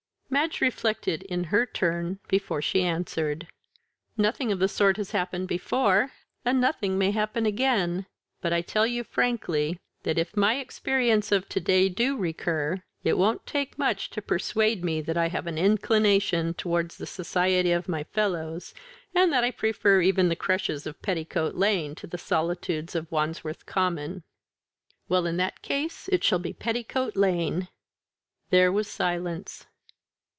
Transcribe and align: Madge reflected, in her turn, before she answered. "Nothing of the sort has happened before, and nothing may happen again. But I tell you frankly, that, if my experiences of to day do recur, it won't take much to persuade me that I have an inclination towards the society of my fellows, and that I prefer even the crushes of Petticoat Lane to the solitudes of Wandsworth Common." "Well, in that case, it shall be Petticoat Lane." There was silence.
Madge 0.33 0.61
reflected, 0.61 1.23
in 1.23 1.43
her 1.43 1.65
turn, 1.65 2.17
before 2.29 2.61
she 2.61 2.85
answered. 2.85 3.47
"Nothing 4.15 4.49
of 4.49 4.59
the 4.59 4.69
sort 4.69 4.95
has 4.95 5.11
happened 5.11 5.49
before, 5.49 6.13
and 6.45 6.61
nothing 6.61 6.97
may 6.97 7.11
happen 7.11 7.45
again. 7.45 8.05
But 8.39 8.53
I 8.53 8.61
tell 8.61 8.87
you 8.87 9.03
frankly, 9.03 9.77
that, 10.03 10.17
if 10.17 10.37
my 10.37 10.55
experiences 10.59 11.33
of 11.33 11.49
to 11.49 11.59
day 11.59 11.89
do 11.89 12.15
recur, 12.15 12.81
it 13.03 13.17
won't 13.17 13.45
take 13.45 13.77
much 13.77 14.09
to 14.11 14.21
persuade 14.21 14.85
me 14.85 15.01
that 15.01 15.17
I 15.17 15.27
have 15.27 15.47
an 15.47 15.57
inclination 15.57 16.53
towards 16.53 16.95
the 16.95 17.05
society 17.05 17.73
of 17.73 17.89
my 17.89 18.05
fellows, 18.05 18.73
and 19.13 19.33
that 19.33 19.43
I 19.43 19.51
prefer 19.51 20.01
even 20.01 20.29
the 20.29 20.37
crushes 20.37 20.87
of 20.87 21.01
Petticoat 21.01 21.55
Lane 21.55 21.93
to 21.95 22.07
the 22.07 22.17
solitudes 22.17 22.95
of 22.95 23.11
Wandsworth 23.11 23.65
Common." 23.65 24.23
"Well, 25.09 25.25
in 25.25 25.35
that 25.37 25.61
case, 25.61 26.07
it 26.07 26.23
shall 26.23 26.39
be 26.39 26.53
Petticoat 26.53 27.17
Lane." 27.17 27.67
There 28.49 28.71
was 28.71 28.87
silence. 28.87 29.65